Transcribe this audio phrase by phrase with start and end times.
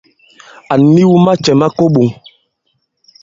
[0.71, 2.09] À niw macɛ̌ ma ko i iɓoŋ.